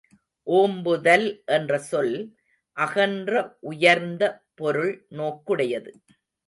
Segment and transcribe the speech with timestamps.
[0.47, 1.25] ஓம்புதல்
[1.45, 2.15] என்ற சொல்,
[2.77, 3.33] அகன்ற
[3.59, 4.23] உயர்ந்த
[4.55, 5.93] பொருள் நோக்குடையது.